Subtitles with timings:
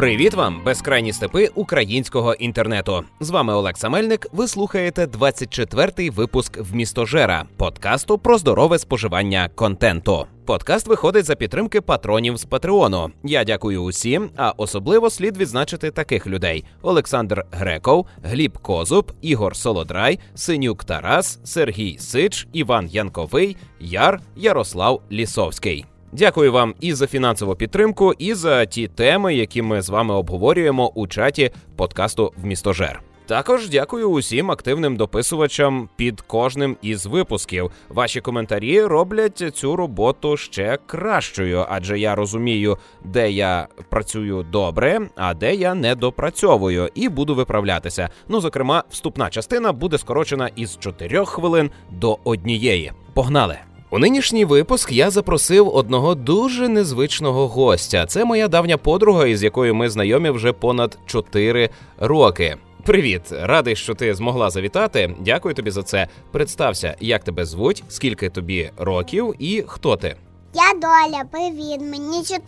[0.00, 3.04] Привіт вам, безкрайні степи українського інтернету.
[3.20, 4.26] З вами Олекса Мельник.
[4.32, 10.26] Ви слухаєте 24-й випуск «Вмістожера» подкасту про здорове споживання контенту.
[10.46, 13.10] Подкаст виходить за підтримки патронів з Патреону.
[13.24, 20.18] Я дякую усім, а особливо слід відзначити таких людей: Олександр Греков, Гліб Козуб, Ігор Солодрай,
[20.34, 25.86] Синюк Тарас, Сергій Сич, Іван Янковий, Яр, Ярослав Лісовський.
[26.12, 30.88] Дякую вам і за фінансову підтримку, і за ті теми, які ми з вами обговорюємо
[30.94, 33.02] у чаті подкасту «Вмістожер».
[33.30, 37.70] Також дякую усім активним дописувачам під кожним із випусків.
[37.88, 45.34] Ваші коментарі роблять цю роботу ще кращою, адже я розумію, де я працюю добре, а
[45.34, 48.10] де я не допрацьовую, і буду виправлятися.
[48.28, 52.92] Ну, зокрема, вступна частина буде скорочена із 4 хвилин до однієї.
[53.14, 53.69] Погнали!
[53.92, 58.06] У нинішній випуск я запросив одного дуже незвичного гостя.
[58.06, 62.56] Це моя давня подруга, із якою ми знайомі вже понад 4 роки.
[62.84, 65.14] Привіт, радий, що ти змогла завітати.
[65.20, 66.08] Дякую тобі за це.
[66.32, 70.16] Представся, як тебе звуть, скільки тобі років і хто ти.
[70.54, 72.40] Я доля, привіт, мені 4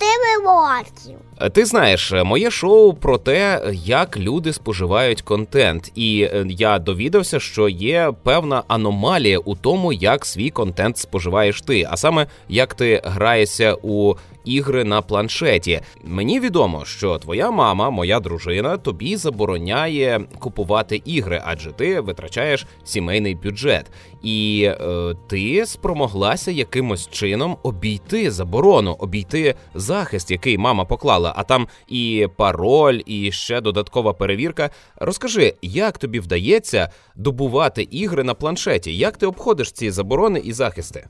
[0.44, 1.18] років.
[1.40, 6.78] Е, Ти знаєш, е, моє шоу про те, як люди споживають контент, і е, я
[6.78, 12.74] довідався, що є певна аномалія у тому, як свій контент споживаєш ти, а саме як
[12.74, 14.14] ти граєшся у
[14.44, 15.80] ігри на планшеті.
[16.04, 23.34] Мені відомо, що твоя мама, моя дружина, тобі забороняє купувати ігри, адже ти витрачаєш сімейний
[23.34, 23.90] бюджет,
[24.22, 31.32] і е, ти спромоглася якимось чином обійти заборону, обійти захист, який мама поклала.
[31.36, 34.70] А там і пароль, і ще додаткова перевірка.
[34.96, 38.96] Розкажи, як тобі вдається добувати ігри на планшеті?
[38.96, 41.06] Як ти обходиш ці заборони і захисти?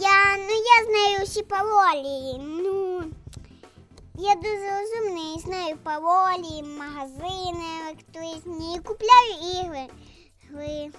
[0.00, 2.38] Я, ну я знаю всі паролі.
[2.38, 3.02] Ну,
[4.18, 9.80] я дуже розумний, знаю паролі, магазини електричні купляю ігри.
[10.50, 10.90] Гри.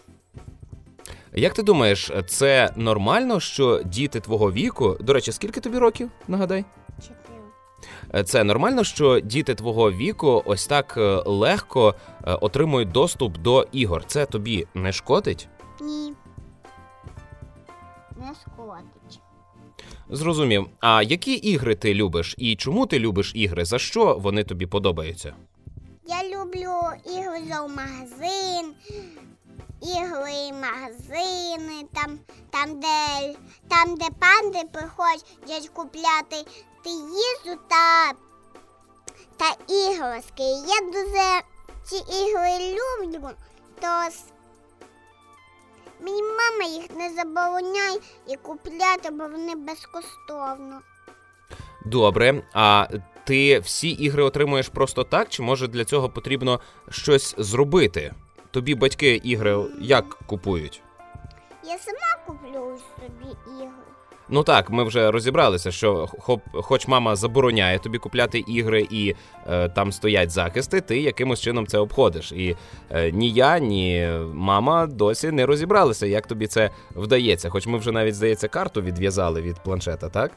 [1.34, 6.12] Як ти думаєш, це нормально, що діти твого віку, до речі, скільки тобі років?
[6.28, 6.66] Нагадай?
[7.02, 8.24] Чотири.
[8.24, 11.96] Це нормально, що діти твого віку ось так е, легко
[12.28, 14.06] е, отримують доступ до ігор.
[14.06, 15.48] Це тобі не шкодить?
[18.80, 20.18] Не.
[20.18, 20.70] Зрозумів.
[20.80, 23.66] А які ігри ти любиш і чому ти любиш ігри?
[23.66, 25.34] За що вони тобі подобаються?
[26.06, 28.74] Я люблю ігри зоомагазин,
[29.82, 33.34] ігри магазини, там, там, де,
[33.68, 36.46] там, де панди приходять купляти
[36.84, 38.14] ти їжу та,
[39.38, 40.44] та іграшки.
[40.44, 41.42] Я дуже
[41.84, 43.30] ці ігри люблю,
[43.82, 44.14] тож
[46.08, 50.82] мені мама їх не забороняє і купляти, бо вони безкоштовно.
[51.86, 52.44] Добре.
[52.54, 52.88] А
[53.24, 56.60] ти всі ігри отримуєш просто так, чи може для цього потрібно
[56.90, 58.14] щось зробити?
[58.52, 60.82] Тобі батьки ігри як купують?
[61.64, 63.32] Я сама куплю собі
[63.62, 63.72] ігри.
[64.30, 69.16] Ну так, ми вже розібралися, що хоп, хоч мама забороняє тобі купляти ігри і
[69.48, 72.32] е, там стоять захисти, ти якимось чином це обходиш.
[72.32, 72.56] І
[72.92, 77.50] е, ні я, ні мама досі не розібралися, як тобі це вдається.
[77.50, 80.32] Хоч ми вже навіть, здається, карту відв'язали від планшета, так?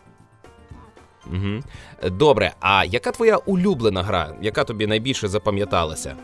[1.26, 1.62] Угу.
[2.10, 6.16] Добре, а яка твоя улюблена гра, яка тобі найбільше запам'яталася?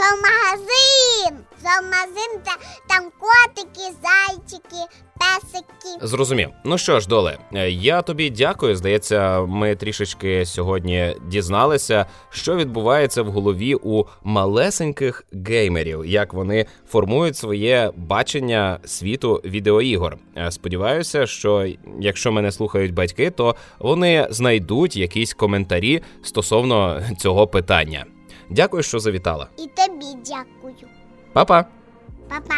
[0.00, 1.44] Зоомагазин!
[1.62, 2.56] Зоомагазин, та,
[2.88, 4.84] там котики, зайчики,
[5.18, 6.06] песики.
[6.06, 6.48] Зрозумів.
[6.64, 8.76] Ну що ж, доле, е, я тобі дякую.
[8.76, 17.36] Здається, ми трішечки сьогодні дізналися, що відбувається в голові у малесеньких геймерів, як вони формують
[17.36, 20.16] своє бачення світу відеоігор.
[20.36, 21.66] Е, Сподіваюся, що
[22.00, 28.04] якщо мене слухають батьки, то вони знайдуть якісь коментарі стосовно цього питання.
[28.50, 29.48] Дякую, що завітала.
[29.56, 30.88] І тобі дякую.
[31.32, 31.64] Па-па!
[32.28, 32.54] Па-па.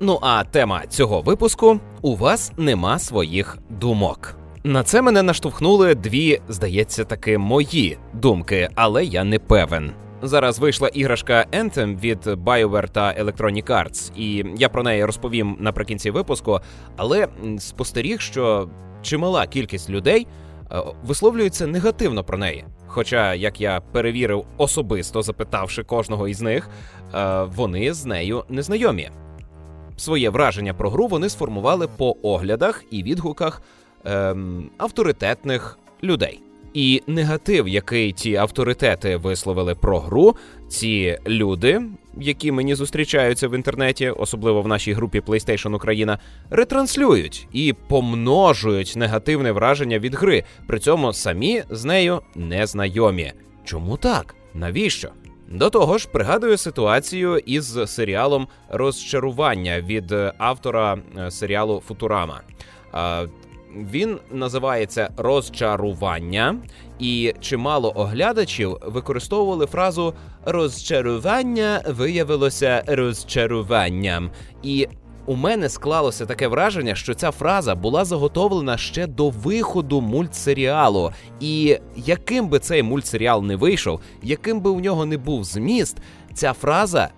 [0.00, 4.36] Ну а тема цього випуску у вас нема своїх думок.
[4.64, 9.92] На це мене наштовхнули дві, здається, таки мої думки, але я не певен.
[10.22, 16.10] Зараз вийшла іграшка Anthem від BioWare та Electronic Arts, і я про неї розповім наприкінці
[16.10, 16.60] випуску.
[16.96, 17.28] Але
[17.58, 18.68] спостеріг, що
[19.02, 20.26] чимала кількість людей
[20.72, 22.64] е, висловлюється негативно про неї.
[22.92, 26.70] Хоча, як я перевірив особисто, запитавши кожного із них,
[27.14, 29.10] е, вони з нею не знайомі.
[29.96, 33.62] Своє враження про гру вони сформували по оглядах і відгуках
[34.04, 36.40] ем, авторитетних людей.
[36.74, 40.36] І негатив, який ті авторитети висловили про гру,
[40.68, 41.82] ці люди,
[42.16, 46.18] які мені зустрічаються в інтернеті, особливо в нашій групі PlayStation Україна,
[46.50, 53.32] ретранслюють і помножують негативне враження від гри, при цьому самі з нею не знайомі.
[53.64, 54.34] Чому так?
[54.54, 55.08] Навіщо?
[55.48, 62.40] До того ж, пригадую ситуацію із серіалом розчарування від автора е, серіалу Футурама.
[63.76, 66.56] Він називається розчарування,
[66.98, 70.14] і чимало оглядачів використовували фразу
[70.44, 74.30] розчарування виявилося розчаруванням.
[74.62, 74.88] І
[75.26, 81.12] у мене склалося таке враження, що ця фраза була заготовлена ще до виходу мультсеріалу.
[81.40, 85.96] І яким би цей мультсеріал не вийшов, яким би у нього не був зміст,
[86.34, 87.08] ця фраза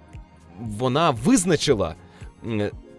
[0.60, 1.94] вона визначила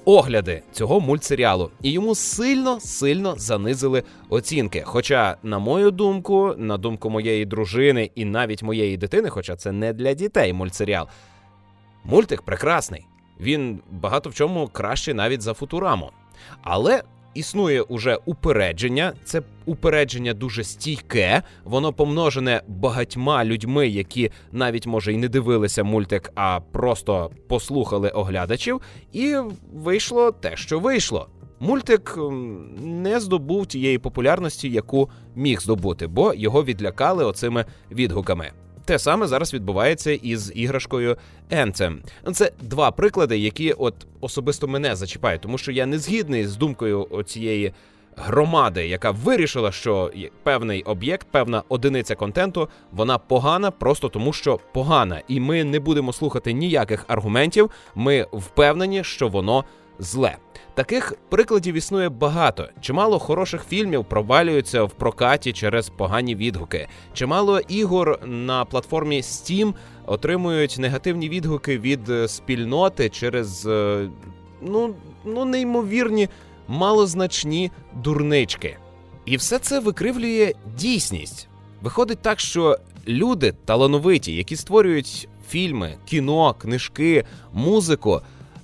[0.06, 4.84] огляди цього мультсеріалу, і йому сильно сильно занизили оцінки.
[4.86, 9.94] Хоча, на мою думку, на думку моєї дружини і навіть моєї дитини, хоча це не
[9.94, 11.08] для дітей мультсеріал,
[12.04, 13.08] мультик прекрасний.
[13.40, 16.12] Він багато в чому кращий навіть за футураму.
[16.62, 19.13] Але існує уже упередження.
[19.24, 26.31] Це упередження дуже стійке, воно помножене багатьма людьми, які навіть може й не дивилися мультик,
[26.35, 28.81] а просто послухали оглядачів,
[29.12, 29.35] і
[29.74, 31.27] вийшло те, що вийшло.
[31.59, 32.19] Мультик
[32.81, 38.51] не здобув тієї популярності, яку міг здобути, бо його відлякали оцими відгуками.
[38.85, 41.18] Те саме зараз відбувається із іграшкою
[41.51, 41.97] Anthem.
[42.33, 47.24] Це два приклади, які от особисто мене зачіпають, тому що я не згідний з думкою
[47.25, 47.74] цієї
[48.15, 50.12] громади, яка вирішила, що
[50.44, 56.13] певний об'єкт, певна одиниця контенту, вона погана просто тому, що погана, і ми не будемо
[56.13, 57.69] слухати ніяких аргументів.
[57.95, 59.63] Ми впевнені, що воно
[60.00, 60.38] зле.
[60.75, 62.68] Таких прикладів існує багато.
[62.81, 66.88] Чимало хороших фільмів провалюються в прокаті через погані відгуки.
[67.13, 69.74] Чимало ігор на платформі Steam
[70.06, 74.10] отримують негативні відгуки від е, спільноти через е,
[74.62, 74.95] ну,
[75.25, 76.30] ну неймовірні
[76.68, 78.78] малозначні дурнички.
[79.25, 81.48] І все це викривлює дійсність.
[81.81, 88.22] Виходить так, що люди талановиті, які створюють фільми, кіно, книжки, музику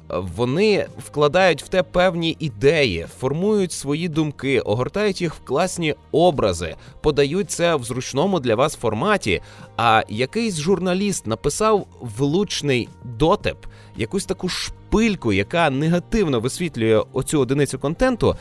[0.09, 7.51] вони вкладають в те певні ідеї, формують свої думки, огортають їх в класні образи, подають
[7.51, 9.41] це в зручному для вас форматі.
[9.77, 13.57] А якийсь журналіст написав влучний дотип,
[13.97, 18.35] якусь таку шпильку, яка негативно висвітлює оцю одиницю контенту.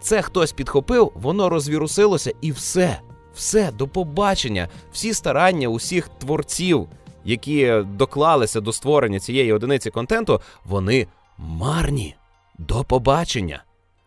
[0.00, 3.00] Це хтось підхопив, воно розвірусилося, і все,
[3.34, 6.88] все до побачення, всі старання усіх творців
[7.26, 11.06] які доклалися до створення цієї одиниці контенту, вони
[11.38, 12.16] марні.
[12.58, 13.62] До побачення.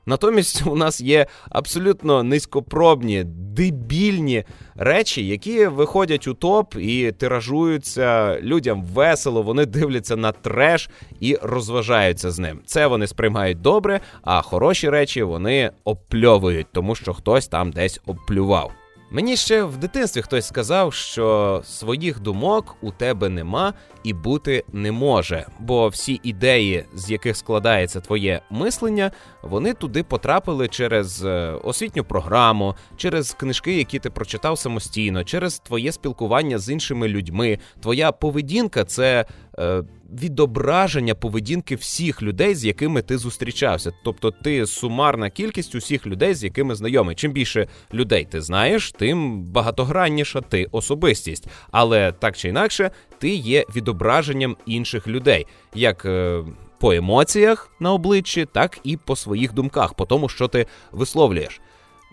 [0.06, 4.44] Натомість у нас є абсолютно низькопробні, дебільні
[4.76, 9.42] речі, які виходять у топ і тиражуються людям весело.
[9.42, 10.90] Вони дивляться на треш
[11.20, 12.60] і розважаються з ним.
[12.66, 18.72] Це вони сприймають добре, а хороші речі вони опльовують, тому що хтось там десь оплював.
[19.12, 23.74] Мені ще в дитинстві хтось сказав, що своїх думок у тебе нема
[24.04, 29.12] і бути не може, бо всі ідеї, з яких складається твоє мислення,
[29.42, 35.92] вони туди потрапили через е, освітню програму, через книжки, які ти прочитав самостійно, через твоє
[35.92, 37.60] спілкування з іншими людьми.
[37.82, 39.26] Твоя поведінка це
[39.60, 39.84] е,
[40.22, 43.92] відображення поведінки всіх людей, з якими ти зустрічався.
[44.04, 47.16] Тобто, ти сумарна кількість усіх людей, з якими знайомий.
[47.16, 51.48] Чим більше людей ти знаєш, тим багатогранніша ти особистість.
[51.72, 55.46] Але так чи інакше, ти є відображенням інших людей.
[55.74, 56.06] як...
[56.06, 56.44] Е,
[56.80, 61.62] по емоціях на обличчі, так і по своїх думках, по тому, що ти висловлюєш.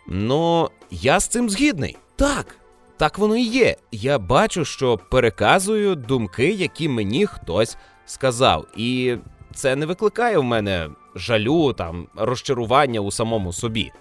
[0.09, 1.97] Ну, я з цим згідний.
[2.17, 2.59] Так,
[2.97, 3.77] так воно і є.
[3.93, 7.77] Я бачу, що переказую думки, які мені хтось
[8.07, 8.67] сказав.
[8.77, 9.17] І
[9.55, 13.93] це не викликає в мене жалю, там, розчарування у самому собі.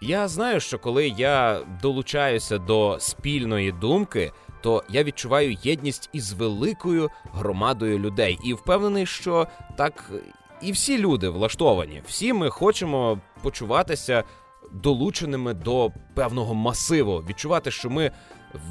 [0.00, 4.32] Я знаю, що коли я долучаюся до спільної думки,
[4.62, 9.46] то я відчуваю єдність із великою громадою людей і впевнений, що
[9.76, 10.10] так
[10.62, 12.02] і всі люди влаштовані.
[12.06, 14.24] Всі ми хочемо почуватися
[14.72, 18.10] долученими до певного масиву, відчувати, що ми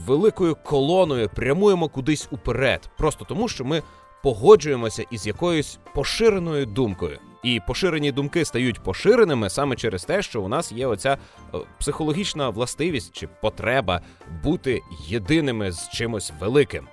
[0.06, 3.84] великою колоною прямуємо кудись уперед, просто тому, що ми
[4.24, 7.20] погоджуємося із якоюсь поширеною думкою.
[7.44, 11.18] І поширені думки стають поширеними саме через те, що у нас є оця
[11.54, 14.02] е, психологічна властивість чи потреба
[14.44, 16.88] бути єдиними з чимось великим.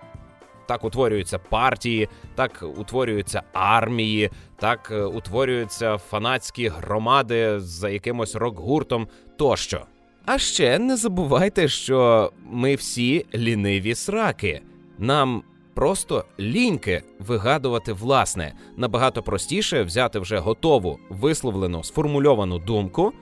[0.67, 9.87] Так утворюються партії, так утворюються армії, так е, утворюються фанатські громади за якимось рок-гуртом тощо.
[10.25, 14.63] А ще не забувайте, що ми всі ліниві сраки.
[14.99, 15.43] Нам
[15.75, 18.55] просто ліньки вигадувати власне.
[18.77, 23.13] Набагато простіше взяти вже готову, висловлену, сформульовану думку,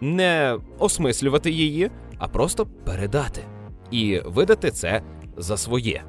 [0.00, 3.42] не осмислювати її, а просто передати
[3.90, 5.02] і видати це
[5.36, 6.02] за своє.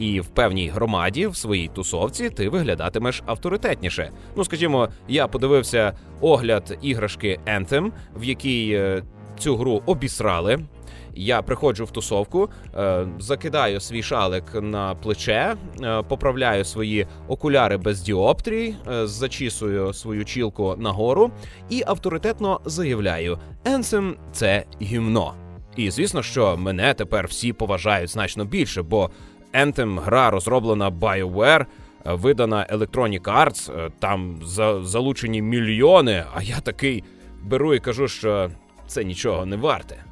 [0.00, 4.10] І в певній громаді, в своїй тусовці, ти виглядатимеш авторитетніше.
[4.36, 9.02] Ну, скажімо, я подивився огляд іграшки Anthem, в якій е,
[9.38, 10.58] цю гру обісрали.
[11.14, 18.00] Я приходжу в тусовку, е, закидаю свій шалик на плече, е, поправляю свої окуляри без
[18.00, 21.30] діоптрій, зачісую свою чілку нагору
[21.70, 25.34] і авторитетно заявляю: Енсем це гімно.
[25.76, 29.10] І звісно, що мене тепер всі поважають значно більше, бо
[29.54, 31.66] Anthem– гра розроблена BioWare,
[32.04, 36.24] видана Electronic Arts, там за залучені мільйони.
[36.34, 37.04] А я такий
[37.42, 38.50] беру і кажу, що
[38.86, 40.04] це нічого не варте.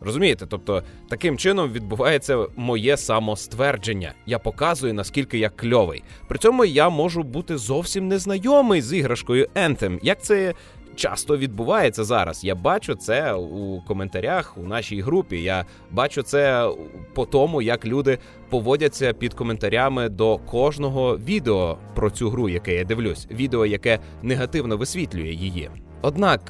[0.00, 4.12] Розумієте, тобто таким чином відбувається моє самоствердження.
[4.26, 6.02] Я показую, наскільки я кльовий.
[6.28, 9.98] При цьому я можу бути зовсім незнайомий з іграшкою Anthem.
[10.02, 10.54] Як це
[10.94, 12.44] часто відбувається зараз?
[12.44, 15.42] Я бачу це у коментарях у нашій групі.
[15.42, 16.70] Я бачу це
[17.14, 18.18] по тому, як люди
[18.50, 24.76] поводяться під коментарями до кожного відео про цю гру, яке я дивлюсь, відео, яке негативно
[24.76, 25.70] висвітлює її.
[26.02, 26.40] Однак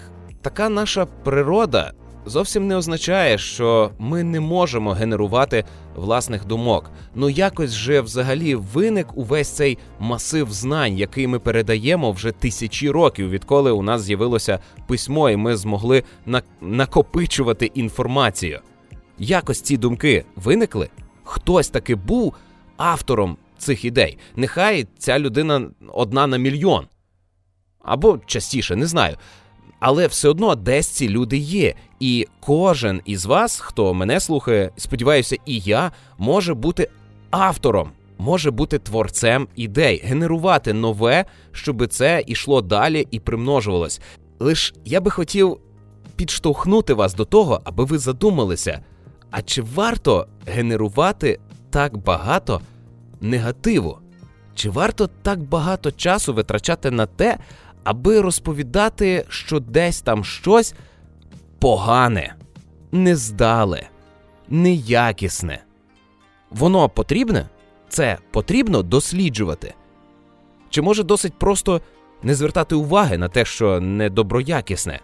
[0.42, 1.92] така наша природа
[2.26, 5.64] зовсім не означає, що ми не можемо генерувати
[5.96, 6.90] власних думок.
[7.14, 13.30] Ну якось же взагалі виник увесь цей масив знань, який ми передаємо вже тисячі років,
[13.30, 16.02] відколи у нас з'явилося письмо, і ми змогли
[16.61, 18.61] накопичувати інформацію.
[19.18, 20.88] Якось ці думки виникли.
[21.25, 22.34] Хтось таки був
[22.76, 24.18] автором цих ідей.
[24.37, 26.87] Нехай ця людина одна на мільйон.
[27.82, 29.16] Або частіше, не знаю.
[29.85, 35.37] Але все одно десь ці люди є, і кожен із вас, хто мене слухає, сподіваюся,
[35.47, 36.89] і я може бути
[37.31, 44.01] автором, може бути творцем ідей, генерувати нове, щоб це ішло далі і примножувалось.
[44.41, 45.59] Лиш я би хотів
[46.17, 48.81] підштовхнути вас до того, аби ви задумалися,
[49.31, 51.39] а чи варто генерувати
[51.71, 52.61] так багато
[53.21, 53.99] негативу?
[54.55, 57.39] Чи варто так багато часу витрачати на те,
[57.85, 60.75] аби розповідати, що десь там щось
[61.59, 62.35] погане,
[62.93, 63.89] нездале,
[64.49, 65.65] неякісне.
[66.51, 67.49] Воно потрібне?
[67.89, 69.75] Це потрібно досліджувати.
[70.71, 71.81] Чи може досить просто
[72.23, 75.01] не звертати уваги на те, що недоброякісне,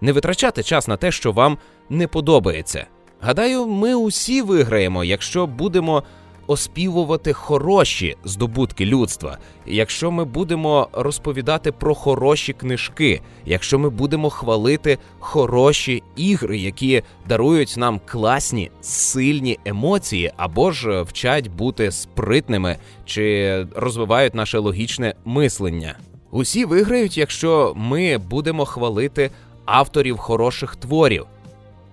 [0.00, 1.58] не витрачати час на те, що вам
[1.90, 2.86] не подобається?
[3.20, 6.02] Гадаю, ми усі виграємо, якщо будемо
[6.46, 14.98] оспівувати хороші здобутки людства, якщо ми будемо розповідати про хороші книжки, якщо ми будемо хвалити
[15.18, 24.34] хороші ігри, які дарують нам класні сильні емоції, або ж вчать бути спритними чи розвивають
[24.34, 25.96] наше логічне мислення.
[26.30, 29.30] Усі виграють, якщо ми будемо хвалити
[29.64, 31.26] авторів хороших творів.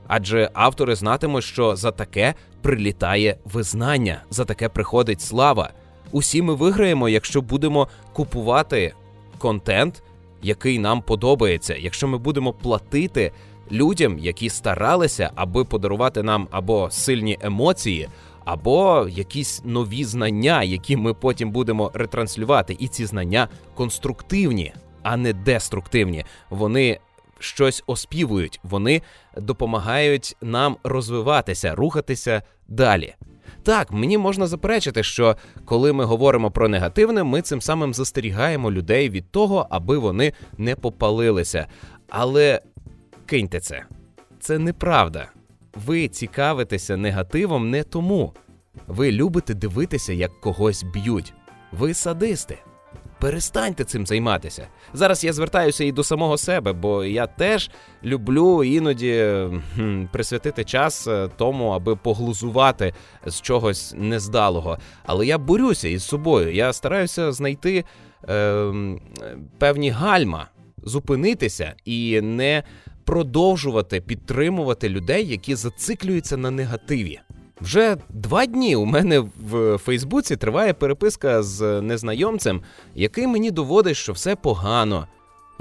[0.10, 5.70] Адже автори знатимуть, що за таке прилітає визнання, за таке приходить слава.
[6.12, 8.94] Усі ми виграємо, якщо будемо купувати
[9.38, 10.04] контент,
[10.42, 13.32] який нам подобається, якщо ми будемо платити
[13.72, 18.10] людям, які старалися, аби подарувати нам або сильні емоції,
[18.46, 22.76] або якісь нові знання, які ми потім будемо ретранслювати.
[22.80, 24.74] І ці знання конструктивні,
[25.04, 26.26] а не деструктивні.
[26.50, 27.00] Вони
[27.40, 29.02] щось оспівують, вони
[29.38, 33.16] допомагають нам розвиватися, рухатися далі.
[33.64, 39.10] Так, мені можна заперечити, що коли ми говоримо про негативне, ми цим самим застерігаємо людей
[39.10, 41.68] від того, аби вони не попалилися.
[42.10, 42.62] Але
[43.26, 43.84] киньте це,
[44.40, 45.28] це неправда.
[45.86, 48.34] Ви цікавитеся негативом не тому.
[48.88, 51.34] Ви любите дивитися, як когось б'ють.
[51.72, 52.58] Ви садисти.
[53.20, 54.68] Перестаньте цим займатися.
[54.94, 57.72] Зараз я звертаюся і до самого себе, бо я теж
[58.04, 59.26] люблю іноді
[59.76, 62.94] хм, присвятити час е, тому, аби поглузувати
[63.26, 64.78] з чогось нездалого.
[65.06, 66.54] Але я борюся із собою.
[66.54, 67.86] Я стараюся знайти
[68.30, 68.74] е,
[69.58, 70.48] певні гальма,
[70.84, 72.64] зупинитися і не
[73.04, 77.20] продовжувати підтримувати людей, які зациклюються на негативі.
[77.62, 82.62] Вже два дні у мене в Фейсбуці триває переписка з незнайомцем,
[82.96, 85.08] який мені доводить, що все погано.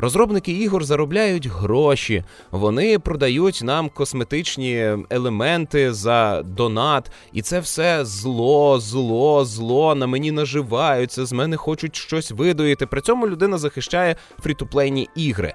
[0.00, 8.80] Розробники ігор заробляють гроші, вони продають нам косметичні елементи за донат, і це все зло,
[8.80, 9.94] зло, зло.
[9.94, 12.86] На мені наживаються, з мене хочуть щось видоїти.
[12.86, 15.54] При цьому людина захищає фрітуплейні ігри.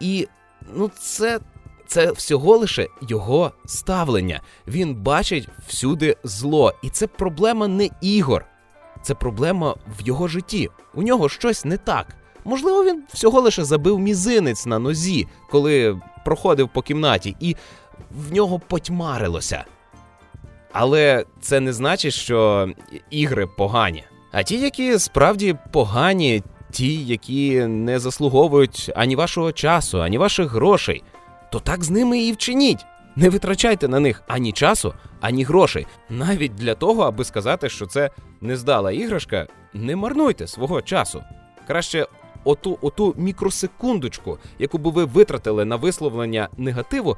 [0.00, 0.28] І
[0.74, 1.40] ну це
[1.86, 4.40] це всього лише його ставлення.
[4.66, 8.44] Він бачить всюди зло, і це проблема не ігор,
[9.02, 10.68] це проблема в його житті.
[10.94, 12.06] У нього щось не так.
[12.44, 17.56] Можливо, він всього лише забив мізинець на нозі, коли проходив по кімнаті, і
[18.10, 19.64] в нього потьмарилося.
[20.72, 22.68] Але це не значить, що
[23.10, 24.04] ігри погані.
[24.32, 31.02] А ті, які справді погані, ті, які не заслуговують ані вашого часу, ані ваших грошей,
[31.52, 32.86] то так з ними і вчиніть.
[33.16, 35.86] Не витрачайте на них ані часу, ані грошей.
[36.10, 38.10] Навіть для того, аби сказати, що це
[38.40, 41.22] нездала іграшка, не марнуйте свого часу.
[41.66, 42.06] Краще
[42.44, 47.16] оту, оту мікросекундочку, яку би ви витратили на висловлення негативу,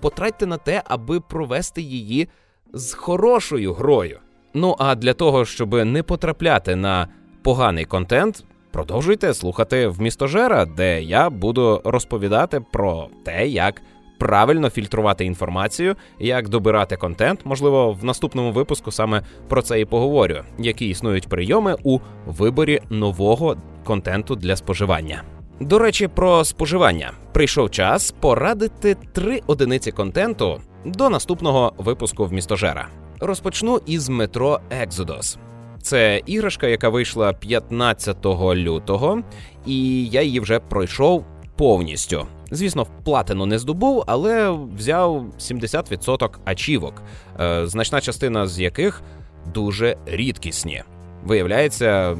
[0.00, 2.28] потратьте на те, аби провести її
[2.72, 4.18] з хорошою грою.
[4.54, 7.08] Ну а для того, щоб не потрапляти на
[7.42, 13.82] поганий контент, продовжуйте слухати в містожера, де я буду розповідати про те, як
[14.18, 17.40] правильно фільтрувати інформацію, як добирати контент.
[17.44, 23.56] Можливо, в наступному випуску саме про це і поговорю, які існують прийоми у виборі нового
[23.84, 25.22] контенту для споживання.
[25.60, 32.88] До речі, про споживання прийшов час порадити три одиниці контенту до наступного випуску в містожера.
[33.20, 35.38] Розпочну із метро Exodus.
[35.84, 39.22] Це іграшка, яка вийшла 15 лютого,
[39.66, 41.24] і я її вже пройшов
[41.56, 42.26] повністю.
[42.50, 47.02] Звісно, платину не здобув, але взяв 70% ачівок,
[47.40, 49.02] е, значна частина з яких
[49.54, 50.82] дуже рідкісні.
[51.24, 52.18] Виявляється,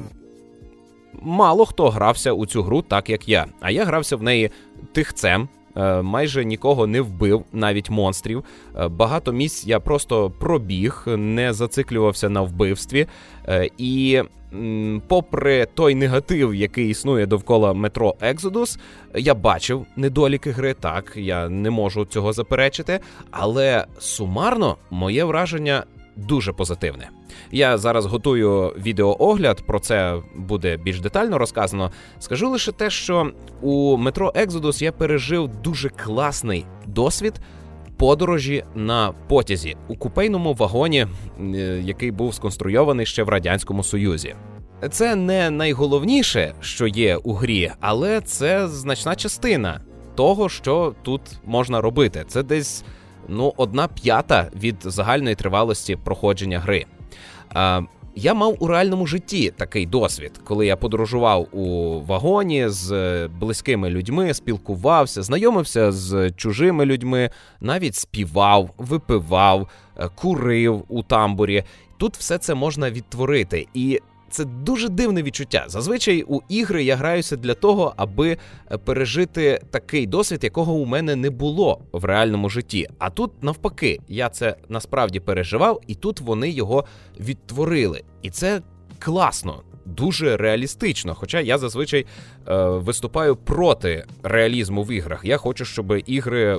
[1.13, 3.47] мало хто грався у цю гру так, як я.
[3.61, 4.51] А я грався в неї
[4.93, 5.49] тихцем.
[5.77, 8.45] Е, майже нікого не вбив, навіть монстрів.
[8.79, 13.07] Е, багато місць я просто пробіг, не зациклювався на вбивстві.
[13.49, 14.23] Е, і
[15.09, 18.79] попри той негатив, який існує довкола метро Exodus,
[19.15, 23.01] я бачив недоліки гри, так я не можу цього заперечити.
[23.31, 25.85] Але сумарно моє враження
[26.17, 27.09] дуже позитивне.
[27.51, 31.91] Я зараз готую відеоогляд, про це буде більш детально розказано.
[32.19, 33.31] Скажу лише те, що
[33.63, 37.35] у метро Екзодус я пережив дуже класний досвід.
[37.97, 41.07] Подорожі на потязі у купейному вагоні,
[41.83, 44.35] який був сконструйований ще в радянському союзі.
[44.91, 49.81] Це не найголовніше, що є у грі, але це значна частина
[50.15, 52.25] того, що тут можна робити.
[52.29, 52.85] Це десь
[53.29, 56.87] ну одна п'ята від загальної тривалості проходження гри.
[58.17, 62.91] Я мав у реальному житті такий досвід, коли я подорожував у вагоні з
[63.29, 71.65] близькими людьми, спілкувався, знайомився з чужими людьми, навіть співав, випивав, е, курив у тамбурі.
[71.97, 74.01] Тут все це можна відтворити, і
[74.35, 75.65] це дуже дивне відчуття.
[75.69, 78.37] Зазвичай у ігри я граюся для того, аби
[78.71, 82.89] е, пережити такий досвід, якого у мене не було в реальному житті.
[82.99, 86.85] А тут навпаки, я це насправді переживав, і тут вони його
[87.21, 88.03] відтворили.
[88.23, 88.63] І це
[88.99, 89.63] класно.
[89.87, 92.07] Дуже реалістично, хоча я зазвичай
[92.49, 95.21] е, виступаю проти реалізму в іграх.
[95.25, 96.59] Я хочу, щоб ігри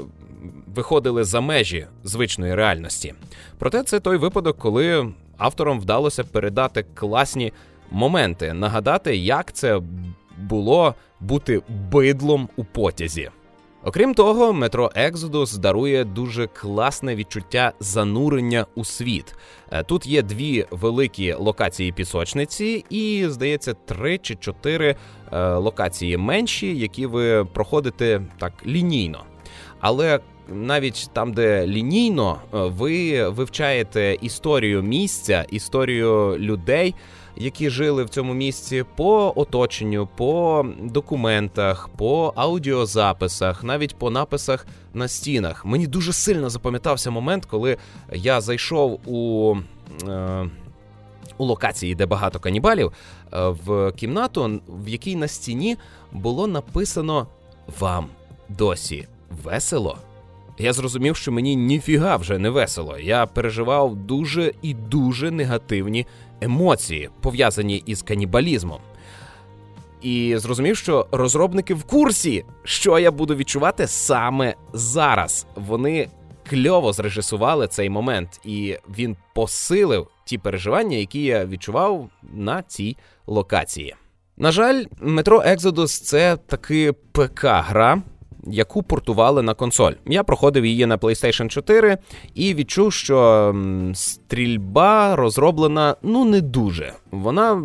[0.76, 3.14] виходили за межі звичної реальності.
[3.58, 7.54] Проте це той випадок, коли авторам вдалося передати класні
[7.92, 9.82] моменти, нагадати, як це
[10.38, 13.30] було бути бидлом у потязі.
[13.86, 19.36] Окрім того, метро Екзодус дарує дуже класне відчуття занурення у світ.
[19.72, 24.96] Е, тут є дві великі локації пісочниці, і здається, три чи чотири
[25.32, 29.24] е, локації менші, які ви проходите так лінійно.
[29.80, 36.96] Але навіть там, де лінійно, е, ви вивчаєте історію місця, історію людей,
[37.38, 45.08] які жили в цьому місці по оточенню, по документах, по аудіозаписах, навіть по написах на
[45.08, 45.66] стінах.
[45.66, 47.78] Мені дуже сильно запам'ятався момент, коли
[48.14, 49.56] я зайшов у.
[50.08, 50.50] Е,
[51.38, 52.92] у локації, де багато канібалів,
[53.34, 55.78] е, в кімнату, в якій на стіні
[56.12, 57.28] було написано
[57.80, 58.08] Вам
[58.50, 59.08] досі
[59.44, 59.98] весело
[60.58, 62.98] я зрозумів, що мені ніфіга вже не весело.
[63.00, 66.06] Я переживав дуже і дуже негативні
[66.42, 68.80] емоції, пов'язані із канібалізмом.
[70.02, 75.46] І зрозумів, що розробники в курсі, що я буду відчувати саме зараз.
[75.56, 76.08] Вони
[76.50, 83.96] кльово зрежисували цей момент, і він посилив ті переживання, які я відчував на цій локації.
[84.38, 88.02] На жаль, метро Exodus– це таки ПК-гра,
[88.46, 89.94] яку портували на консоль.
[90.06, 91.98] Я проходив її на PlayStation 4
[92.34, 93.56] і відчув, що
[93.94, 96.94] стрільба розроблена ну не дуже.
[97.12, 97.62] Вона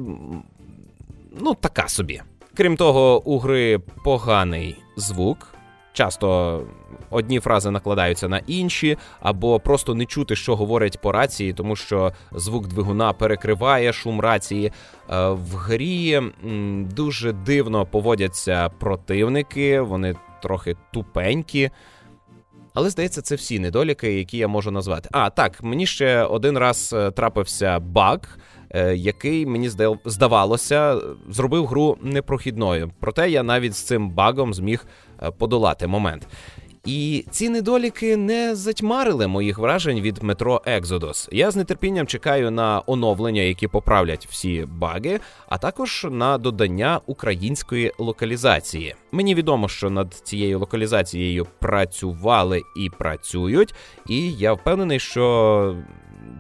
[1.41, 2.21] ну така собі.
[2.55, 5.47] Крім того, у гри поганий звук.
[5.93, 6.61] Часто
[7.11, 12.13] одні фрази накладаються на інші, або просто не чути, що говорять по рації, тому що
[12.33, 14.67] звук двигуна перекриває шум рації.
[14.67, 14.73] Е,
[15.29, 16.21] в грі
[16.95, 21.71] дуже дивно поводяться противники, вони трохи тупенькі.
[22.75, 25.09] Але здається, це всі недоліки, які я можу назвати.
[25.13, 28.21] А так, мені ще один раз е, трапився баг,
[28.71, 29.71] е, який мені
[30.05, 32.93] здавалося, зробив гру непрохідною.
[33.01, 34.87] Проте я навіть з цим багом зміг
[35.23, 36.27] е, подолати момент.
[36.85, 41.29] І ці недоліки не затьмарили моїх вражень від метро Екзодос.
[41.33, 47.93] Я з нетерпінням чекаю на оновлення, які поправлять всі баги, а також на додання української
[47.99, 48.95] локалізації.
[49.13, 53.75] Мені відомо, що над цією локалізацією працювали і працюють,
[54.09, 55.77] і я впевнений, що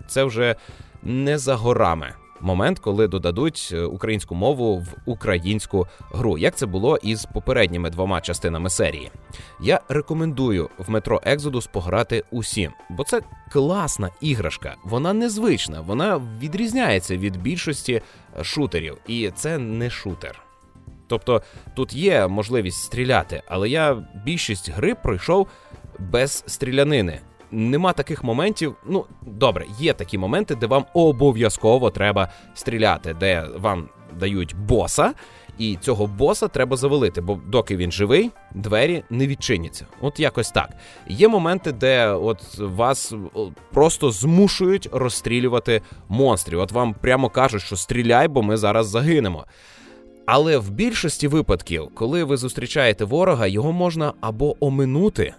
[0.08, 0.56] це вже
[1.02, 6.96] не за горами момент, коли додадуть е, українську мову в українську гру, як це було
[6.96, 9.10] із попередніми двома частинами серії.
[9.60, 13.20] Я рекомендую в метро Екзодус пограти усім, бо це
[13.52, 18.02] класна іграшка, вона незвична, вона відрізняється від більшості
[18.38, 20.42] е, шутерів, і це не шутер.
[21.06, 21.42] Тобто
[21.74, 25.48] тут є можливість стріляти, але я більшість гри пройшов
[25.98, 27.20] без стрілянини
[27.52, 28.76] нема таких моментів.
[28.86, 35.12] Ну, добре, є такі моменти, де вам обов'язково треба стріляти, де вам дають боса,
[35.58, 39.86] і цього боса треба завалити, бо доки він живий, двері не відчиняться.
[40.00, 40.70] От якось так.
[41.08, 43.14] Є моменти, де от вас
[43.72, 46.58] просто змушують розстрілювати монстрів.
[46.58, 49.46] От вам прямо кажуть, що стріляй, бо ми зараз загинемо.
[50.26, 55.34] Але в більшості випадків, коли ви зустрічаєте ворога, його можна або оминути,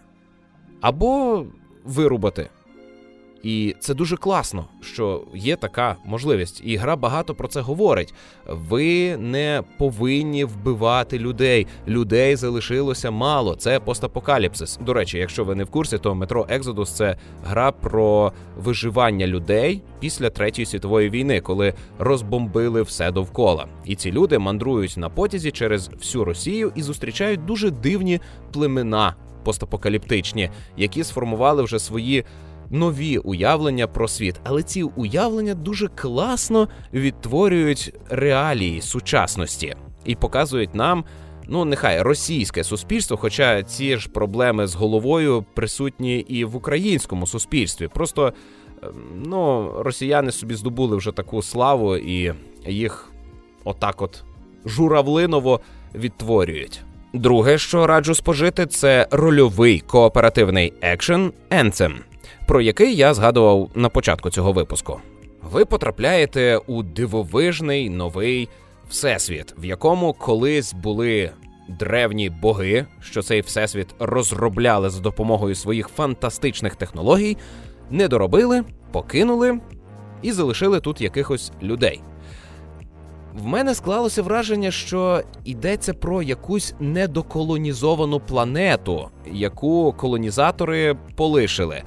[0.81, 1.43] або
[1.85, 2.49] вирубати.
[3.43, 6.61] І це дуже класно, що є така можливість.
[6.65, 8.13] І гра багато про це говорить.
[8.47, 11.67] Ви не повинні вбивати людей.
[11.87, 13.55] Людей залишилося мало.
[13.55, 14.79] Це постапокаліпсис.
[14.85, 17.15] До речі, якщо ви не в курсі, то метро Екзодус це
[17.45, 23.67] гра про виживання людей після третьої світової війни, коли розбомбили все довкола.
[23.85, 28.19] І ці люди мандрують на потязі через всю Росію і зустрічають дуже дивні
[28.51, 32.25] племена постапокаліптичні, які сформували вже свої
[32.69, 34.35] нові уявлення про світ.
[34.43, 39.75] Але ці уявлення дуже класно відтворюють реалії сучасності
[40.05, 41.05] і показують нам.
[41.47, 47.87] Ну, нехай російське суспільство, хоча ці ж проблеми з головою присутні і в українському суспільстві.
[47.87, 48.33] Просто
[48.83, 48.89] ем,
[49.25, 52.33] ну, росіяни собі здобули вже таку славу і
[52.67, 53.11] їх
[53.63, 54.23] отак от
[54.65, 55.59] журавлиново
[55.95, 56.81] відтворюють.
[57.13, 61.93] Друге, що раджу спожити, це рольовий кооперативний екшен Anthem,
[62.47, 64.99] про який я згадував на початку цього випуску.
[65.51, 68.49] Ви потрапляєте у дивовижний новий
[68.89, 71.31] всесвіт, в якому колись були
[71.67, 77.37] древні боги, що цей всесвіт розробляли за допомогою своїх фантастичних технологій,
[77.89, 79.59] не доробили, покинули
[80.21, 82.01] і залишили тут якихось людей.
[83.33, 91.83] В мене склалося враження, що йдеться про якусь недоколонізовану планету, яку колонізатори полишили.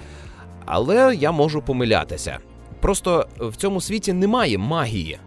[0.67, 2.39] Але я можу помилятися.
[2.81, 5.19] Просто в цьому світі немає магії.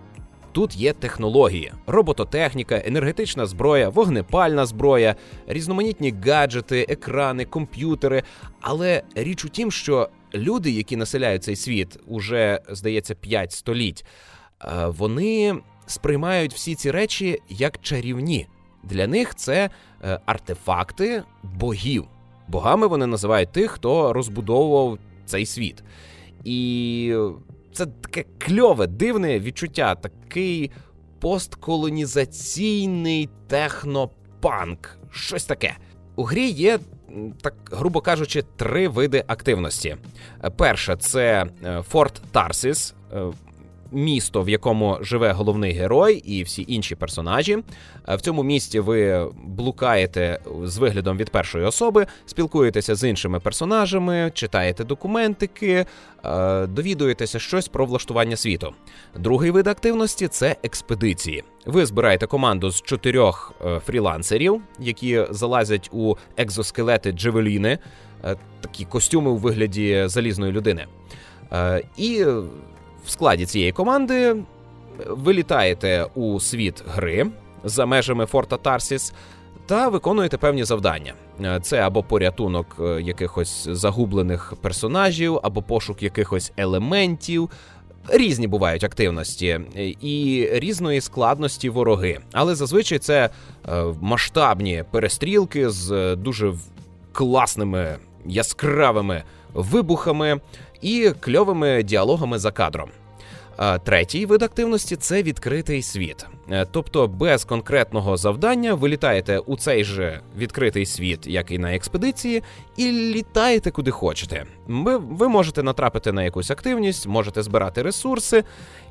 [0.51, 5.15] Тут є технології, робототехніка, енергетична зброя, вогнепальна зброя,
[5.47, 8.23] різноманітні гаджети, екрани, комп'ютери.
[8.61, 14.05] Але річ у тім, що люди, які населяють цей світ, уже здається 5 століть,
[14.61, 15.55] е, вони
[15.87, 18.47] сприймають всі ці речі як чарівні.
[18.83, 19.69] Для них це
[20.03, 22.05] е, артефакти богів.
[22.47, 25.83] Богами вони називають тих, хто розбудовував цей світ.
[26.43, 27.15] І
[27.73, 30.71] це таке кльове, дивне відчуття, такий
[31.19, 34.97] постколонізаційний технопанк.
[35.11, 35.75] Щось таке.
[36.15, 36.79] У грі є,
[37.41, 39.95] так грубо кажучи, три види активності.
[40.57, 42.95] Перша це е, Форт Тарсіс.
[43.91, 47.57] Місто, в якому живе головний герой і всі інші персонажі.
[48.07, 54.31] Е, в цьому місті ви блукаєте з виглядом від першої особи, спілкуєтеся з іншими персонажами,
[54.33, 55.85] читаєте документики,
[56.25, 58.73] е, довідуєтеся щось про влаштування світу.
[59.15, 61.43] Другий вид активності це експедиції.
[61.65, 67.77] Ви збираєте команду з чотирьох е, фрілансерів, які залазять у екзоскелети Джевеліни,
[68.61, 70.85] такі костюми у вигляді залізної людини.
[71.97, 72.25] І
[73.07, 74.35] в складі цієї команди
[75.07, 77.27] ви літаєте у світ гри
[77.63, 79.13] за межами Форта Тарсіс
[79.65, 81.13] та виконуєте певні завдання.
[81.61, 87.49] Це або порятунок е, якихось загублених персонажів, або пошук якихось елементів.
[88.09, 89.59] Різні бувають активності
[90.01, 93.29] і різної складності вороги, але зазвичай це
[93.69, 96.53] е, масштабні перестрілки з дуже
[97.11, 100.39] класними яскравими вибухами
[100.81, 102.89] і кльовими діалогами за кадром.
[103.83, 106.25] Третій вид активності це відкритий світ.
[106.51, 111.75] Е, тобто без конкретного завдання ви літаєте у цей же відкритий світ, як і на
[111.75, 112.43] експедиції,
[112.77, 114.45] і літаєте куди хочете.
[114.67, 118.43] Ви, ви можете натрапити на якусь активність, можете збирати ресурси,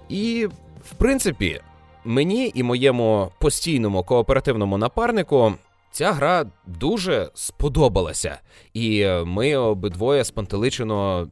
[0.09, 0.49] і,
[0.91, 1.61] в принципі,
[2.05, 5.55] мені і моєму постійному кооперативному напарнику.
[5.97, 8.39] Ця гра дуже сподобалася,
[8.75, 11.29] і ми обидвоє спантеличено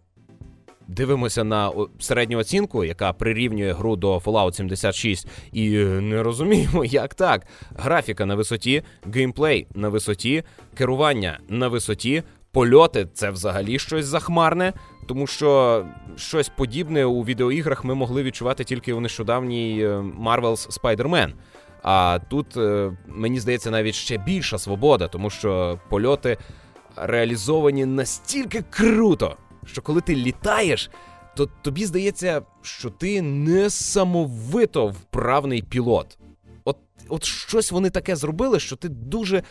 [0.88, 7.46] дивимося на середню оцінку, яка прирівнює гру до Fallout 76, і не розуміємо, як так.
[7.76, 8.82] Графіка на висоті,
[9.14, 10.42] геймплей на висоті,
[10.74, 12.22] керування на висоті,
[12.52, 14.72] польоти це взагалі щось захмарне.
[15.06, 15.84] Тому що
[16.16, 21.32] щось подібне у відеоіграх ми могли відчувати тільки у нещодавній е, Marvel's Spider-Man.
[21.84, 26.38] А тут е, мені здається навіть ще більша свобода, тому що польоти
[26.96, 30.90] реалізовані настільки круто, що коли ти літаєш,
[31.36, 36.18] то тобі здається, що ти несамовито вправний пілот.
[36.64, 36.76] От,
[37.08, 39.42] От щось вони таке зробили, що ти дуже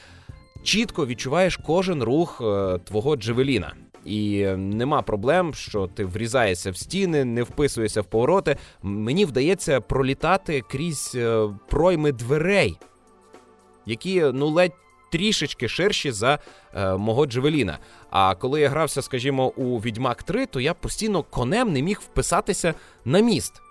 [0.63, 3.73] чітко відчуваєш кожен рух е, твого Джевеліна.
[4.05, 8.57] І нема проблем, що ти врізаєшся в стіни, не вписуєшся в повороти.
[8.81, 12.77] Мені вдається пролітати крізь е, пройми дверей,
[13.85, 14.71] які ну ледь
[15.13, 16.39] трішечки ширші за
[16.73, 17.79] е, мого Джевеліна.
[18.09, 22.73] А коли я грався, скажімо, у Відьмак 3, то я постійно конем не міг вписатися
[23.05, 23.61] на міст.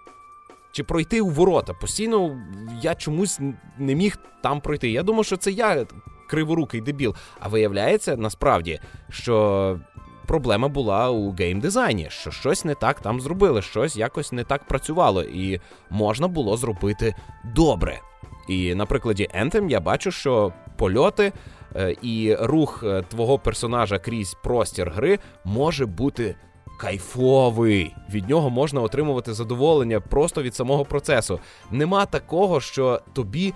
[0.73, 1.75] Чи пройти у ворота.
[1.75, 2.43] Постійно
[2.83, 3.41] я чомусь
[3.79, 4.91] не міг там пройти.
[4.91, 5.87] Я думав, що це я
[6.29, 7.15] криворукий дебіл.
[7.41, 9.81] А виявляється, насправді, що
[10.27, 15.23] проблема була у геймдизайні, що щось не так там зробили, щось якось не так працювало,
[15.23, 17.15] і можна було зробити
[17.55, 18.01] добре.
[18.49, 21.33] І на прикладі Anthem я бачу, що польоти
[21.77, 26.37] е, і рух е, твого персонажа крізь простір гри може бути
[26.79, 27.95] кайфовий.
[28.11, 31.41] Від нього можна отримувати задоволення просто від самого процесу.
[31.71, 33.55] Нема такого, що тобі.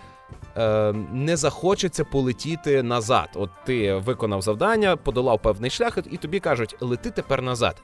[0.56, 3.28] Е, не захочеться полетіти назад.
[3.34, 7.82] От ти виконав завдання, подолав певний шлях, і тобі кажуть, лети тепер назад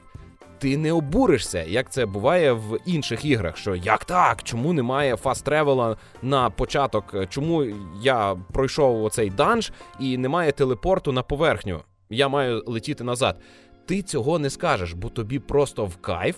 [0.63, 3.57] ти не обуришся, як це буває в інших іграх.
[3.57, 4.43] Що як так?
[4.43, 7.15] Чому немає fast travel а на початок?
[7.29, 7.65] Чому
[8.01, 11.79] я пройшов оцей данж і немає телепорту на поверхню?
[12.09, 13.39] Я маю летіти назад.
[13.85, 16.35] Ти цього не скажеш, бо тобі просто в кайф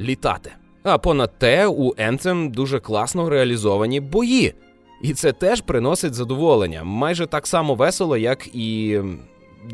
[0.00, 0.52] літати.
[0.82, 4.54] А понад те, у Anthem дуже класно реалізовані бої.
[5.02, 6.84] І це теж приносить задоволення.
[6.84, 9.00] Майже так само весело, як і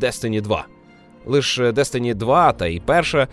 [0.01, 0.65] Destiny 2.
[1.25, 3.27] Лише Destiny 2 та і перша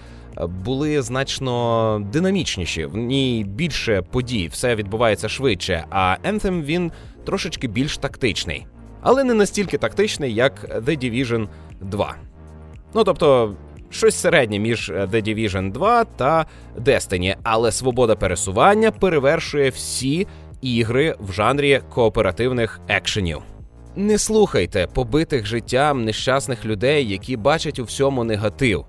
[0.65, 2.87] були значно динамічніші.
[2.87, 5.85] В ній більше подій, все відбувається швидше.
[5.91, 6.93] А Anthem він
[7.25, 8.67] трошечки більш тактичний,
[9.03, 11.49] але не настільки тактичний, як The Division
[11.81, 12.17] 2.
[12.95, 13.57] Ну тобто.
[13.91, 16.47] Щось середнє між The Division 2 та
[16.79, 20.27] Destiny, але свобода пересування перевершує всі
[20.63, 23.43] ігри в жанрі кооперативних екшенів.
[23.97, 28.85] Не слухайте побитих життям нещасних людей, які бачать у всьому негатив.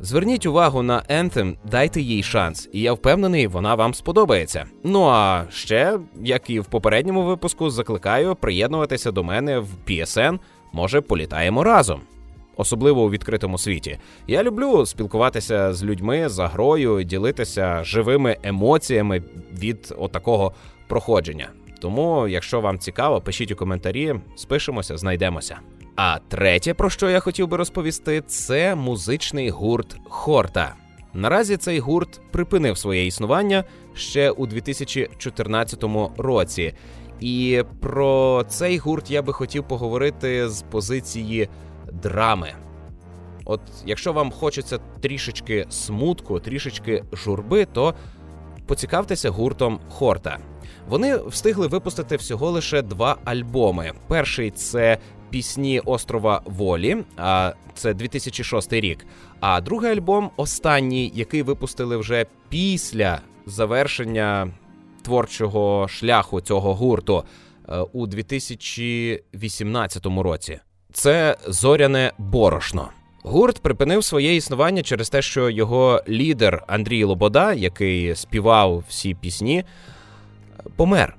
[0.00, 4.64] Зверніть увагу на Anthem, дайте їй шанс, і я впевнений, вона вам сподобається.
[4.84, 10.38] Ну а ще, як і в попередньому випуску, закликаю приєднуватися до мене в PSN,
[10.72, 12.00] може політаємо разом.
[12.56, 13.98] Особливо у відкритому світі.
[14.26, 19.22] Я люблю спілкуватися з людьми за грою, ділитися живими емоціями
[19.58, 20.52] від отакого
[20.88, 21.48] проходження.
[21.80, 25.58] Тому, якщо вам цікаво, пишіть у коментарі, спишемося, знайдемося.
[25.96, 30.74] А третє, про що я хотів би розповісти, це музичний гурт Хорта.
[31.14, 35.84] Наразі цей гурт припинив своє існування ще у 2014
[36.16, 36.74] році.
[37.20, 41.48] І про цей гурт я би хотів поговорити з позиції
[41.92, 42.52] драми.
[43.44, 47.94] От якщо вам хочеться трішечки смутку, трішечки журби, то
[48.66, 50.38] поцікавтеся гуртом Хорта.
[50.88, 53.92] Вони встигли випустити всього лише два альбоми.
[54.06, 54.98] Перший це
[55.30, 59.06] пісні острова Волі, а це 2006 рік.
[59.40, 64.50] А другий альбом останній, який випустили вже після завершення
[65.02, 67.24] творчого шляху цього гурту
[67.68, 70.58] е, у 2018 році.
[70.92, 72.88] Це зоряне борошно.
[73.22, 79.64] Гурт припинив своє існування через те, що його лідер Андрій Лобода, який співав всі пісні,
[80.76, 81.16] помер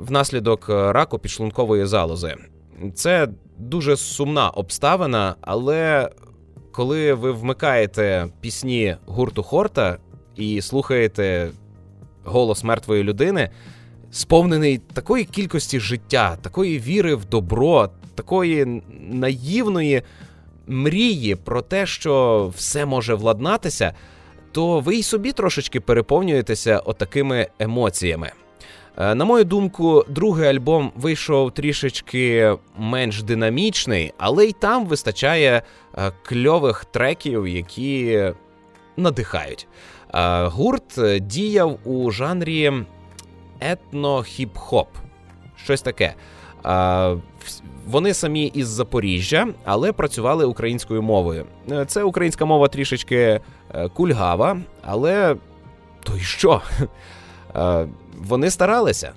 [0.00, 2.36] внаслідок раку підшлункової залози.
[2.94, 6.10] Це дуже сумна обставина, але
[6.72, 9.98] коли ви вмикаєте пісні гурту Хорта
[10.36, 11.50] і слухаєте
[12.24, 13.50] голос мертвої людини,
[14.10, 20.02] сповнений такої кількості життя, такої віри в добро, такої наївної
[20.66, 23.94] мрії про те, що все може владнатися,
[24.52, 28.32] то ви й собі трошечки переповнюєтеся отакими емоціями.
[28.98, 35.62] Е, на мою думку, другий альбом вийшов трішечки менш динамічний, але й там вистачає
[35.98, 38.22] е, кльових треків, які
[38.96, 39.68] надихають.
[40.14, 42.72] Е, гурт діяв у жанрі
[43.60, 44.86] етно-хіп-хоп.
[45.56, 46.14] Щось таке.
[47.86, 51.46] Вони самі із Запоріжжя, але працювали українською мовою.
[51.86, 53.40] Це українська мова трішечки
[53.94, 55.36] кульгава, але
[56.02, 56.62] то й що?
[58.18, 59.12] вони старалися,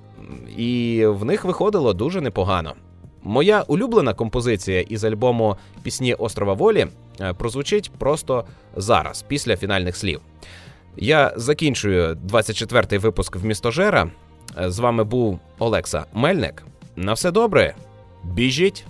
[0.57, 2.73] і в них виходило дуже непогано.
[3.23, 6.88] Моя улюблена композиція із альбому Пісні Острова Волі
[7.21, 10.21] е, прозвучить просто зараз, після фінальних слів.
[10.97, 14.12] Я закінчую 24-й випуск в містожера.
[14.57, 16.63] З вами був Олекса Мельник.
[16.95, 17.75] На все добре,
[18.23, 18.86] біжіть!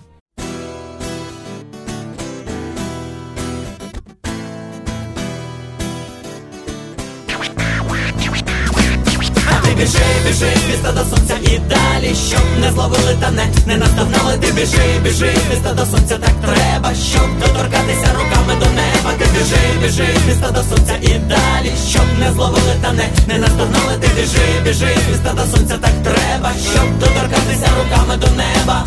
[9.78, 14.52] Біжи, біжи, міста до сонця і далі, щоб не зловили та не, не наздогнали, ти
[14.52, 19.10] біжи, біжи, міста до сонця так треба, щоб доторкатися руками до неба.
[19.18, 23.94] Ти біжи, біжи, міста до сонця і далі, щоб не зловили та не, не наздогнали,
[24.00, 28.84] ти біжи, біжи, міста до сонця так треба, щоб доторкатися руками до неба.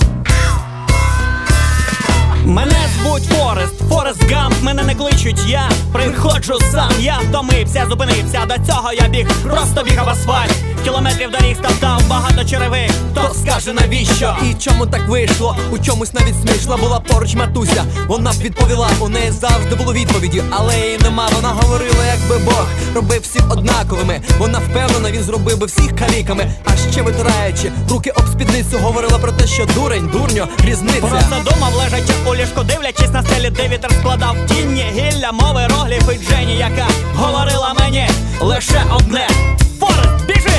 [2.46, 8.46] Мене звуть Форрест, Форрест Гамп, мене не кличуть, я приходжу сам, я втомився, зупинився.
[8.46, 10.71] До цього я біг, просто бігав асфальт.
[10.84, 12.92] Кілометрів доріг став багато черевик.
[13.12, 14.36] Хто скаже навіщо?
[14.44, 15.58] І чому так вийшло?
[15.72, 17.86] У чомусь навіть смішла була поруч матуся.
[18.08, 21.30] Вона б відповіла, у неї завжди було відповіді, але її нема.
[21.36, 24.22] Вона говорила, якби Бог робив всіх однаковими.
[24.40, 26.52] Вона впевнена, він зробив би всіх каліками.
[26.66, 31.00] А ще витираючи руки об спідницю, говорила про те, що дурень, дурньо, різниця.
[31.00, 36.20] Просто думав, лежачи у ліжку, дивлячись на стелі, де вітер складав тінні, гілля, мови, рогліфи
[36.28, 38.10] Джені, яка говорила мені
[38.42, 39.28] лише одне.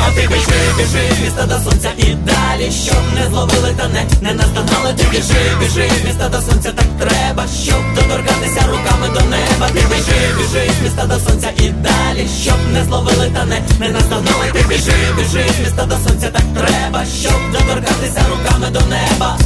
[0.07, 4.35] А ти біжи, біжи, міста до сонця і далі, щоб не зловили та не, не
[4.35, 9.69] настанали, ти біжи, біжи, міста до сонця так треба, щоб доторкатися руками до неба.
[9.69, 14.47] Ти біжи, біжи, міста до сонця і далі, щоб не зловили та не, не настанали,
[14.53, 19.39] ти біжи, біжи, міста до сонця так треба, щоб доторкатися руками до неба.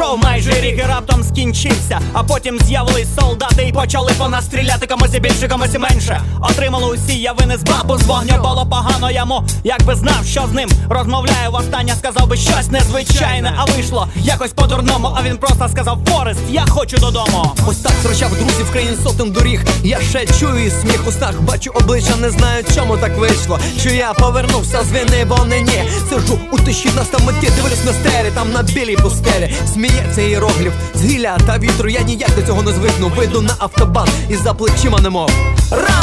[0.00, 2.00] Який шов майже рік і раптом скінчився.
[2.12, 6.20] А потім з'явились солдати і почали по нас стріляти комусь і більше, комусь і менше.
[6.40, 9.42] Отримали усі я винес бабу з вогню було погано йому.
[9.64, 15.12] Якби знав, що з ним розмовляю востаннє, сказав би щось незвичайне, а вийшло якось по-дурному.
[15.16, 17.52] А він просто сказав Форест, я хочу додому.
[17.66, 19.64] Ось так зручав друзів країн сотень доріг.
[19.84, 23.58] Я ще чую сміх у снах, бачу обличчя, не знаю, чому так вийшло.
[23.78, 25.82] Що я повернувся з вини, бо не ні.
[26.10, 29.50] Сижу у тиші на стамоті, дивлюсь на стелі, там на білій пустелі.
[29.72, 31.88] Сміється іерогліф з гілля та вітру.
[31.88, 33.08] Я ніяк до цього не звикну.
[33.08, 35.30] Вийду на автобан і за плечима немов.
[35.70, 36.00] Ран!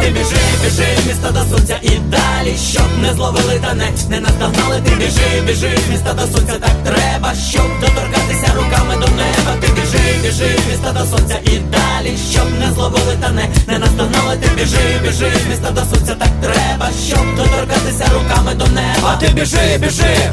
[0.00, 4.80] Ти біжи, біжи, міста до сонця і далі, щоб не зловили та не, не наздогнали.
[4.84, 9.52] Ти біжи, біжи, міста до сонця так треба, щоб доторкатися руками до неба.
[9.60, 14.36] Ти біжи, біжи, міста до сонця і далі, щоб не зловили та не, не наздогнали.
[14.36, 19.16] Ти біжи, біжи, міста до сонця так треба, щоб доторкатися руками до неба.
[19.20, 20.32] Ти біжи, біжи.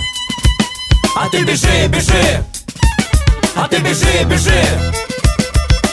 [1.15, 2.39] А ти біжи, біжи,
[3.55, 4.63] а ти біжи, біжи,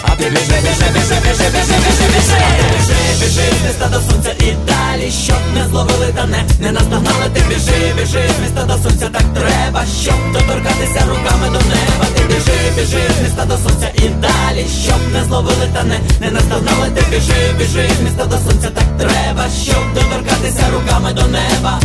[0.03, 2.41] а ти біжи, біжи, біжи, біжи, біжи, біжи, біжи,
[2.73, 7.41] біжи, біжи, міста до сонця і далі, щоб не зловили та не, не наздогнали, ти
[7.49, 13.23] біжи, біжи, міста до сонця так треба, щоб доторкатися руками до неба, ти біжи, біжи,
[13.23, 17.89] міста до сонця і далі, щоб не зловили та не, не наздогнали, ти біжи, біжи,
[18.05, 21.81] міста до сонця так треба, щоб доторкатися руками до неба.